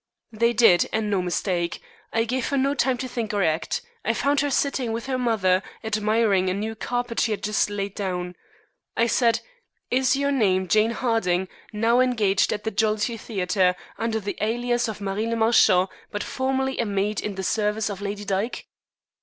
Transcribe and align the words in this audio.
"They 0.31 0.51
did, 0.51 0.89
and 0.91 1.11
no 1.11 1.21
mistake. 1.21 1.79
I 2.11 2.23
gave 2.23 2.47
her 2.47 2.57
no 2.57 2.73
time 2.73 2.97
to 2.97 3.07
think 3.07 3.35
or 3.35 3.43
act. 3.43 3.83
I 4.03 4.15
found 4.15 4.39
her 4.41 4.49
sitting 4.49 4.91
with 4.93 5.05
her 5.05 5.19
mother, 5.19 5.61
admiring 5.83 6.49
a 6.49 6.55
new 6.55 6.73
carpet 6.73 7.19
she 7.19 7.29
had 7.29 7.43
just 7.43 7.69
laid 7.69 7.93
down. 7.93 8.35
I 8.97 9.05
said, 9.05 9.41
'Is 9.91 10.15
your 10.15 10.31
name 10.31 10.67
Jane 10.67 10.89
Harding, 10.89 11.49
now 11.71 11.99
engaged 11.99 12.51
at 12.51 12.63
the 12.63 12.71
Jollity 12.71 13.15
Theatre, 13.15 13.75
under 13.99 14.19
the 14.19 14.39
alias 14.41 14.87
of 14.87 15.01
Marie 15.01 15.27
le 15.27 15.35
Marchant, 15.35 15.87
but 16.11 16.23
formerly 16.23 16.79
a 16.79 16.85
maid 16.87 17.21
in 17.21 17.35
the 17.35 17.43
service 17.43 17.87
of 17.87 18.01
Lady 18.01 18.25
Dyke?' 18.25 18.65